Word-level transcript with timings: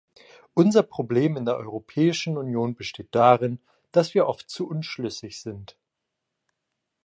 Unser 0.55 0.81
Problem 0.81 1.37
in 1.37 1.45
der 1.45 1.57
Europäischen 1.57 2.35
Union 2.35 2.73
besteht 2.73 3.09
darin, 3.11 3.59
dass 3.91 4.15
wir 4.15 4.25
oft 4.25 4.49
zu 4.49 4.67
unschlüssig 4.67 5.39
sind. 5.43 5.77